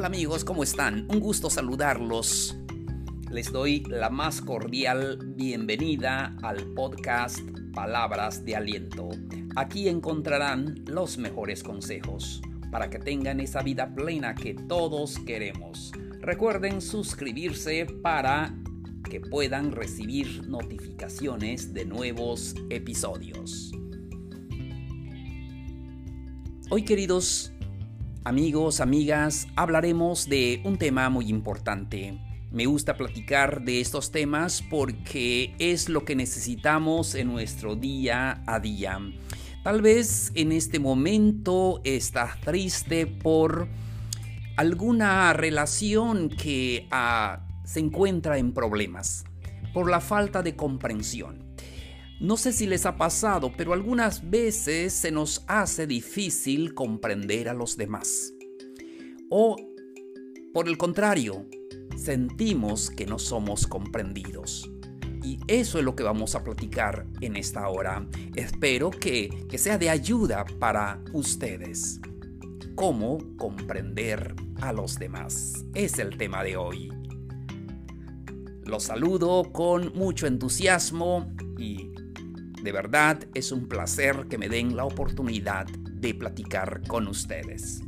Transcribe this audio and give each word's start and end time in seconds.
Hola 0.00 0.06
amigos, 0.06 0.46
¿cómo 0.46 0.62
están? 0.62 1.06
Un 1.10 1.20
gusto 1.20 1.50
saludarlos. 1.50 2.56
Les 3.30 3.52
doy 3.52 3.82
la 3.86 4.08
más 4.08 4.40
cordial 4.40 5.18
bienvenida 5.36 6.38
al 6.42 6.72
podcast 6.72 7.40
Palabras 7.74 8.42
de 8.46 8.56
Aliento. 8.56 9.10
Aquí 9.56 9.90
encontrarán 9.90 10.82
los 10.86 11.18
mejores 11.18 11.62
consejos 11.62 12.40
para 12.70 12.88
que 12.88 12.98
tengan 12.98 13.40
esa 13.40 13.60
vida 13.60 13.94
plena 13.94 14.34
que 14.34 14.54
todos 14.54 15.18
queremos. 15.18 15.92
Recuerden 16.20 16.80
suscribirse 16.80 17.84
para 17.84 18.54
que 19.10 19.20
puedan 19.20 19.70
recibir 19.70 20.48
notificaciones 20.48 21.74
de 21.74 21.84
nuevos 21.84 22.54
episodios. 22.70 23.70
Hoy 26.70 26.86
queridos 26.86 27.52
Amigos, 28.22 28.80
amigas, 28.80 29.48
hablaremos 29.56 30.28
de 30.28 30.60
un 30.64 30.76
tema 30.76 31.08
muy 31.08 31.30
importante. 31.30 32.18
Me 32.52 32.66
gusta 32.66 32.98
platicar 32.98 33.62
de 33.62 33.80
estos 33.80 34.12
temas 34.12 34.62
porque 34.68 35.54
es 35.58 35.88
lo 35.88 36.04
que 36.04 36.14
necesitamos 36.14 37.14
en 37.14 37.28
nuestro 37.28 37.76
día 37.76 38.42
a 38.46 38.60
día. 38.60 38.98
Tal 39.64 39.80
vez 39.80 40.32
en 40.34 40.52
este 40.52 40.78
momento 40.78 41.80
estás 41.82 42.38
triste 42.42 43.06
por 43.06 43.68
alguna 44.58 45.32
relación 45.32 46.28
que 46.28 46.88
ah, 46.90 47.46
se 47.64 47.80
encuentra 47.80 48.36
en 48.36 48.52
problemas, 48.52 49.24
por 49.72 49.90
la 49.90 50.02
falta 50.02 50.42
de 50.42 50.56
comprensión. 50.56 51.49
No 52.20 52.36
sé 52.36 52.52
si 52.52 52.66
les 52.66 52.84
ha 52.84 52.98
pasado, 52.98 53.50
pero 53.56 53.72
algunas 53.72 54.28
veces 54.28 54.92
se 54.92 55.10
nos 55.10 55.42
hace 55.46 55.86
difícil 55.86 56.74
comprender 56.74 57.48
a 57.48 57.54
los 57.54 57.78
demás. 57.78 58.34
O, 59.30 59.56
por 60.52 60.68
el 60.68 60.76
contrario, 60.76 61.46
sentimos 61.96 62.90
que 62.90 63.06
no 63.06 63.18
somos 63.18 63.66
comprendidos. 63.66 64.70
Y 65.22 65.40
eso 65.48 65.78
es 65.78 65.84
lo 65.84 65.96
que 65.96 66.02
vamos 66.02 66.34
a 66.34 66.44
platicar 66.44 67.06
en 67.22 67.36
esta 67.36 67.66
hora. 67.68 68.06
Espero 68.34 68.90
que, 68.90 69.46
que 69.48 69.56
sea 69.56 69.78
de 69.78 69.88
ayuda 69.88 70.44
para 70.58 71.02
ustedes. 71.14 72.02
¿Cómo 72.74 73.16
comprender 73.38 74.34
a 74.60 74.74
los 74.74 74.98
demás? 74.98 75.64
Es 75.72 75.98
el 75.98 76.18
tema 76.18 76.44
de 76.44 76.58
hoy. 76.58 76.92
Los 78.66 78.84
saludo 78.84 79.50
con 79.52 79.92
mucho 79.94 80.26
entusiasmo 80.26 81.32
y 81.58 81.89
de 82.62 82.72
verdad 82.72 83.26
es 83.34 83.52
un 83.52 83.68
placer 83.68 84.26
que 84.28 84.38
me 84.38 84.48
den 84.48 84.76
la 84.76 84.84
oportunidad 84.84 85.66
de 85.66 86.14
platicar 86.14 86.82
con 86.86 87.08
ustedes. 87.08 87.82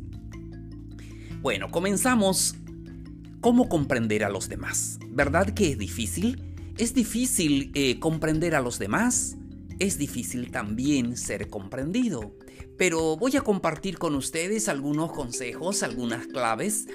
Bueno, 1.41 1.71
comenzamos. 1.71 2.57
¿Cómo 3.41 3.69
comprender 3.69 4.23
a 4.23 4.31
los 4.31 4.49
demás? 4.49 5.01
¿Verdad 5.09 5.53
que 5.53 5.73
es 5.73 5.79
difícil? 5.79 6.55
¿Es 6.79 6.95
difícil 6.95 7.73
eh, 7.75 7.99
comprender 7.99 8.55
a 8.55 8.61
los 8.61 8.79
demás? 8.79 9.37
Es 9.81 9.99
difícil 9.99 10.53
también 10.53 11.17
ser 11.17 11.49
comprendido. 11.49 12.37
Pero 12.79 13.17
voy 13.17 13.37
a 13.37 13.41
compartir 13.41 13.99
con 13.99 14.15
ustedes 14.15 14.69
algunos 14.69 15.11
consejos, 15.11 15.83
algunas 15.83 16.29
claves 16.29 16.87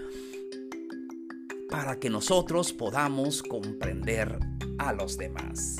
para 1.69 1.99
que 1.99 2.09
nosotros 2.09 2.71
podamos 2.71 3.43
comprender 3.43 4.39
a 4.77 4.93
los 4.93 5.17
demás. 5.17 5.75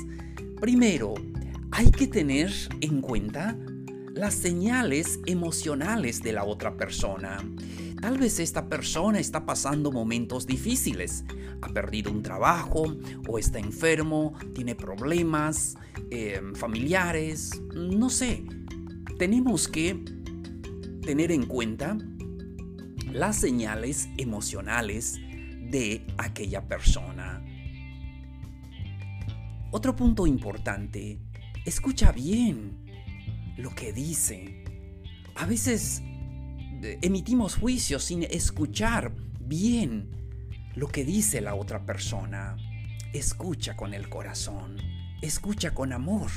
Primero, 0.60 1.14
hay 1.70 1.90
que 1.90 2.06
tener 2.06 2.52
en 2.80 3.00
cuenta 3.00 3.56
las 4.14 4.34
señales 4.34 5.20
emocionales 5.26 6.22
de 6.22 6.32
la 6.32 6.44
otra 6.44 6.76
persona. 6.76 7.38
Tal 8.00 8.18
vez 8.18 8.38
esta 8.40 8.68
persona 8.68 9.18
está 9.18 9.44
pasando 9.46 9.92
momentos 9.92 10.46
difíciles, 10.46 11.24
ha 11.60 11.68
perdido 11.68 12.10
un 12.10 12.22
trabajo 12.22 12.96
o 13.28 13.38
está 13.38 13.58
enfermo, 13.58 14.34
tiene 14.54 14.74
problemas 14.74 15.76
em, 16.10 16.54
familiares, 16.54 17.60
no 17.74 18.10
sé. 18.10 18.44
Tenemos 19.18 19.68
que 19.68 20.02
tener 21.02 21.32
en 21.32 21.46
cuenta 21.46 21.96
las 23.12 23.36
señales 23.36 24.08
emocionales 24.16 25.18
de 25.70 26.06
aquella 26.18 26.66
persona. 26.66 27.44
Otro 29.70 29.94
punto 29.94 30.26
importante 30.26 31.20
Escucha 31.68 32.12
bien 32.12 32.78
lo 33.58 33.74
que 33.74 33.92
dice. 33.92 34.64
A 35.34 35.44
veces 35.44 36.00
eh, 36.82 36.98
emitimos 37.02 37.56
juicios 37.56 38.04
sin 38.04 38.22
escuchar 38.22 39.12
bien 39.38 40.08
lo 40.74 40.88
que 40.88 41.04
dice 41.04 41.42
la 41.42 41.54
otra 41.54 41.84
persona. 41.84 42.56
Escucha 43.12 43.76
con 43.76 43.92
el 43.92 44.08
corazón, 44.08 44.78
escucha 45.20 45.74
con 45.74 45.92
amor 45.92 46.30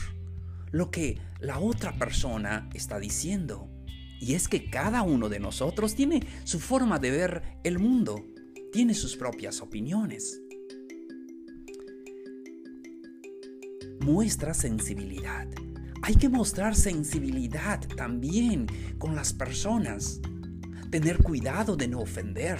lo 0.72 0.92
que 0.92 1.18
la 1.40 1.59
otra 1.59 1.94
persona 1.94 2.69
está 2.74 3.00
diciendo. 3.00 3.69
Y 4.19 4.34
es 4.34 4.50
que 4.50 4.69
cada 4.69 5.02
uno 5.02 5.30
de 5.30 5.40
nosotros 5.40 5.96
tiene 5.96 6.28
su 6.44 6.59
forma 6.59 7.00
de 7.00 7.09
ver 7.09 7.44
el 7.63 7.80
mundo, 7.80 8.25
tiene 8.74 8.94
sus 8.94 9.16
propias 9.16 9.62
opiniones. 9.62 10.41
Muestra 14.01 14.53
sensibilidad. 14.53 15.47
Hay 16.03 16.16
que 16.16 16.29
mostrar 16.29 16.75
sensibilidad 16.75 17.79
también 17.95 18.67
con 18.97 19.16
las 19.16 19.34
personas. 19.34 20.19
Tener 20.89 21.19
cuidado 21.19 21.75
de 21.75 21.88
no 21.88 22.00
ofender 22.00 22.59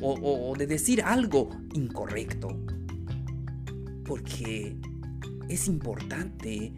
o, 0.00 0.54
de 0.58 0.66
decir 0.66 1.02
algo 1.02 1.50
incorrecto. 1.72 2.48
Porque 4.04 4.76
es 5.48 5.68
importante 5.68 6.74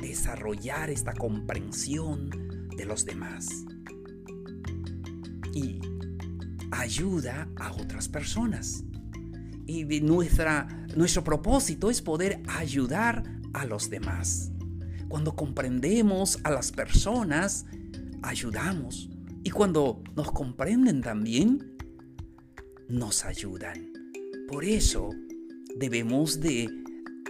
desarrollar 0.00 0.90
esta 0.90 1.14
comprensión 1.14 2.68
de 2.76 2.84
los 2.84 3.04
demás. 3.04 3.64
Y 5.54 5.80
ayuda 6.70 7.48
a 7.56 7.72
otras 7.72 8.08
personas. 8.08 8.84
Y 9.66 9.84
nuestra, 10.02 10.83
nuestro 10.96 11.24
propósito 11.24 11.90
es 11.90 12.02
poder 12.02 12.42
ayudar 12.48 13.24
a 13.52 13.64
los 13.64 13.90
demás. 13.90 14.50
Cuando 15.08 15.34
comprendemos 15.34 16.38
a 16.44 16.50
las 16.50 16.72
personas, 16.72 17.66
ayudamos. 18.22 19.08
Y 19.42 19.50
cuando 19.50 20.02
nos 20.16 20.32
comprenden 20.32 21.02
también, 21.02 21.76
nos 22.88 23.24
ayudan. 23.24 23.92
Por 24.48 24.64
eso 24.64 25.10
debemos 25.76 26.40
de 26.40 26.68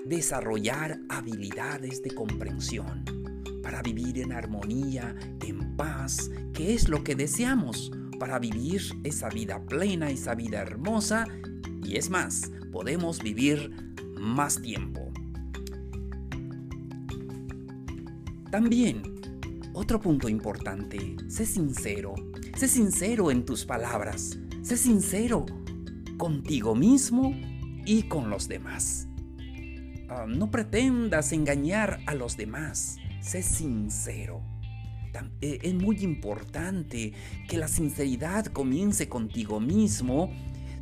desarrollar 0.07 1.01
habilidades 1.09 2.03
de 2.03 2.11
comprensión 2.11 3.05
para 3.63 3.83
vivir 3.83 4.19
en 4.19 4.33
armonía, 4.33 5.15
en 5.41 5.77
paz, 5.77 6.31
que 6.53 6.75
es 6.75 6.89
lo 6.89 7.03
que 7.03 7.15
deseamos 7.15 7.91
para 8.19 8.39
vivir 8.39 8.83
esa 9.03 9.29
vida 9.29 9.65
plena, 9.65 10.11
esa 10.11 10.35
vida 10.35 10.61
hermosa 10.61 11.27
y 11.83 11.97
es 11.97 12.11
más, 12.11 12.51
podemos 12.75 13.23
vivir 13.23 13.71
más 14.19 14.61
tiempo. 14.61 15.13
También, 18.51 19.01
otro 19.75 20.01
punto 20.01 20.29
importante, 20.29 21.15
sé 21.29 21.47
sincero. 21.47 22.17
Sé 22.57 22.67
sincero 22.67 23.31
en 23.31 23.45
tus 23.45 23.65
palabras. 23.65 24.37
Sé 24.63 24.77
sincero 24.77 25.47
contigo 26.19 26.75
mismo 26.75 27.33
y 27.87 28.09
con 28.09 28.29
los 28.29 28.49
demás. 28.49 29.07
Ah, 30.09 30.27
no 30.27 30.51
pretendas 30.51 31.33
engañar 31.33 32.01
a 32.07 32.15
los 32.15 32.37
demás. 32.37 32.97
Sé 33.21 33.45
sincero. 33.45 34.43
Eh, 35.41 35.61
es 35.63 35.75
muy 35.75 36.03
importante 36.03 37.13
que 37.49 37.57
la 37.57 37.69
sinceridad 37.69 38.47
comience 38.47 39.09
contigo 39.09 39.61
mismo 39.61 40.33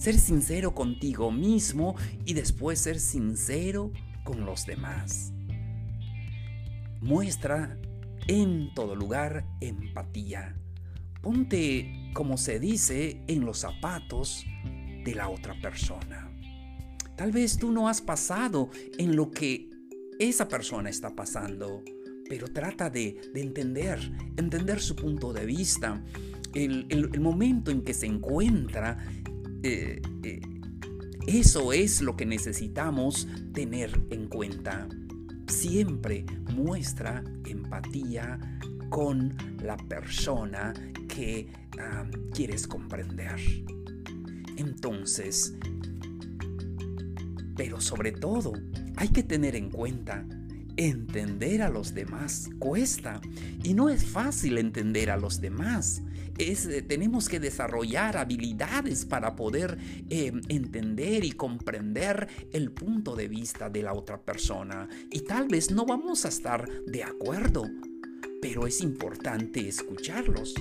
ser 0.02 0.18
sincero 0.18 0.74
contigo 0.74 1.30
mismo 1.30 1.94
y 2.24 2.34
después 2.34 2.80
ser 2.80 2.98
sincero 2.98 3.92
con 4.24 4.44
los 4.44 4.66
demás. 4.66 5.32
Muestra 7.00 7.78
en 8.26 8.74
todo 8.74 8.96
lugar 8.96 9.46
empatía. 9.60 10.56
Ponte, 11.22 12.10
como 12.14 12.36
se 12.36 12.58
dice, 12.58 13.22
en 13.28 13.44
los 13.44 13.58
zapatos 13.58 14.44
de 15.04 15.14
la 15.14 15.28
otra 15.28 15.54
persona. 15.60 16.28
Tal 17.16 17.30
vez 17.30 17.56
tú 17.56 17.70
no 17.70 17.88
has 17.88 18.00
pasado 18.00 18.70
en 18.98 19.14
lo 19.14 19.30
que 19.30 19.70
esa 20.18 20.48
persona 20.48 20.90
está 20.90 21.14
pasando, 21.14 21.80
pero 22.28 22.48
trata 22.48 22.90
de, 22.90 23.20
entender, 23.36 24.00
entender 24.36 24.80
su 24.80 24.96
punto 24.96 25.32
de 25.32 25.46
vista, 25.46 26.02
el, 26.54 27.20
momento 27.20 27.70
en 27.70 27.82
que 27.82 27.94
se 27.94 28.06
encuentra 28.06 28.98
eh, 29.62 30.02
eh, 30.22 30.40
eso 31.26 31.72
es 31.72 32.02
lo 32.02 32.16
que 32.16 32.26
necesitamos 32.26 33.28
tener 33.52 34.00
en 34.10 34.28
cuenta. 34.28 34.88
Siempre 35.46 36.24
muestra 36.54 37.22
empatía 37.46 38.38
con 38.90 39.36
la 39.62 39.76
persona 39.76 40.72
que 41.08 41.48
quieres 42.32 42.66
comprender. 42.66 43.40
Entonces, 44.56 45.54
pero 47.56 47.80
sobre 47.80 48.12
todo, 48.12 48.52
hay 48.96 49.08
que 49.08 49.22
tener 49.22 49.56
en 49.56 49.70
cuenta 49.70 50.26
Entender 50.76 51.62
a 51.62 51.68
los 51.68 51.94
demás 51.94 52.48
cuesta 52.58 53.20
y 53.62 53.74
no 53.74 53.90
es 53.90 54.04
fácil 54.04 54.58
entender 54.58 55.10
a 55.10 55.16
los 55.16 55.40
demás. 55.40 56.02
Es, 56.38 56.66
eh, 56.66 56.80
tenemos 56.80 57.28
que 57.28 57.40
desarrollar 57.40 58.16
habilidades 58.16 59.04
para 59.04 59.36
poder 59.36 59.76
em, 60.08 60.40
entender 60.48 61.24
y 61.24 61.32
comprender 61.32 62.26
el 62.52 62.70
punto 62.70 63.14
de 63.14 63.28
vista 63.28 63.68
de 63.68 63.82
la 63.82 63.92
otra 63.92 64.20
persona. 64.20 64.88
Y 65.10 65.20
tal 65.20 65.48
vez 65.48 65.70
no 65.70 65.84
vamos 65.84 66.24
a 66.24 66.28
estar 66.28 66.66
de 66.86 67.04
acuerdo, 67.04 67.64
pero 68.40 68.66
es 68.66 68.80
importante 68.80 69.68
escucharlos. 69.68 70.54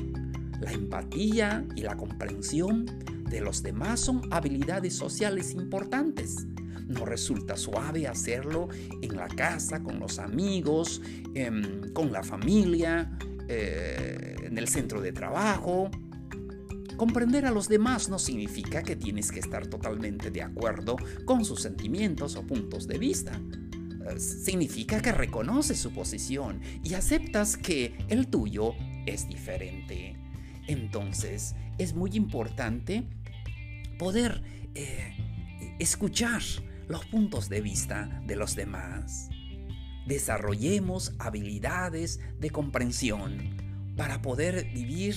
La 0.59 0.73
empatía 0.73 1.65
y 1.75 1.81
la 1.81 1.95
comprensión 1.95 2.85
de 3.31 3.41
los 3.41 3.63
demás 3.63 4.01
son 4.01 4.21
habilidades 4.29 4.95
sociales 4.95 5.53
importantes. 5.53 6.45
No 6.87 7.05
resulta 7.05 7.55
suave 7.55 8.07
hacerlo 8.07 8.67
en 9.01 9.15
la 9.15 9.27
casa, 9.27 9.81
con 9.81 9.99
los 9.99 10.19
amigos, 10.19 11.01
em, 11.33 11.93
con 11.93 12.11
la 12.11 12.21
familia, 12.21 13.17
eh, 13.47 14.35
en 14.43 14.57
el 14.57 14.67
centro 14.67 15.01
de 15.01 15.13
trabajo. 15.13 15.89
Comprender 16.97 17.45
a 17.45 17.51
los 17.51 17.69
demás 17.69 18.09
no 18.09 18.19
significa 18.19 18.83
que 18.83 18.95
tienes 18.95 19.31
que 19.31 19.39
estar 19.39 19.67
totalmente 19.67 20.29
de 20.29 20.43
acuerdo 20.43 20.97
con 21.25 21.45
sus 21.45 21.61
sentimientos 21.61 22.35
o 22.35 22.45
puntos 22.45 22.87
de 22.87 22.97
vista. 22.97 23.41
Eh, 24.09 24.19
significa 24.19 25.01
que 25.01 25.13
reconoces 25.13 25.79
su 25.79 25.91
posición 25.91 26.59
y 26.83 26.93
aceptas 26.93 27.55
que 27.55 27.95
el 28.09 28.27
tuyo 28.27 28.73
es 29.05 29.27
diferente. 29.27 30.17
Entonces, 30.67 31.55
es 31.77 31.95
muy 31.95 32.11
importante 32.13 33.07
poder 34.01 34.41
eh, 34.73 35.13
escuchar 35.77 36.41
los 36.87 37.05
puntos 37.05 37.49
de 37.49 37.61
vista 37.61 38.19
de 38.25 38.35
los 38.35 38.55
demás. 38.55 39.29
Desarrollemos 40.07 41.13
habilidades 41.19 42.19
de 42.39 42.49
comprensión 42.49 43.55
para 43.95 44.23
poder 44.23 44.65
vivir 44.73 45.15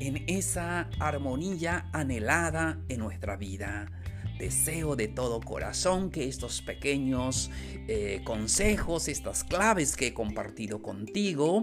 en 0.00 0.24
esa 0.26 0.88
armonía 1.00 1.90
anhelada 1.92 2.80
en 2.88 3.00
nuestra 3.00 3.36
vida. 3.36 3.92
Deseo 4.38 4.96
de 4.96 5.08
todo 5.08 5.42
corazón 5.42 6.10
que 6.10 6.26
estos 6.26 6.62
pequeños 6.62 7.50
eh, 7.88 8.22
consejos, 8.24 9.08
estas 9.08 9.44
claves 9.44 9.96
que 9.96 10.06
he 10.06 10.14
compartido 10.14 10.80
contigo, 10.80 11.62